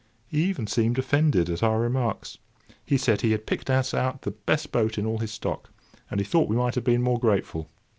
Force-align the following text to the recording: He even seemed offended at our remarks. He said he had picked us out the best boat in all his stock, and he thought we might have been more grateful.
He 0.27 0.41
even 0.45 0.65
seemed 0.65 0.97
offended 0.97 1.47
at 1.47 1.61
our 1.61 1.79
remarks. 1.79 2.39
He 2.83 2.97
said 2.97 3.21
he 3.21 3.33
had 3.33 3.45
picked 3.45 3.69
us 3.69 3.93
out 3.93 4.23
the 4.23 4.31
best 4.31 4.71
boat 4.71 4.97
in 4.97 5.05
all 5.05 5.19
his 5.19 5.29
stock, 5.31 5.69
and 6.09 6.19
he 6.19 6.25
thought 6.25 6.49
we 6.49 6.55
might 6.55 6.73
have 6.73 6.83
been 6.83 7.03
more 7.03 7.19
grateful. 7.19 7.69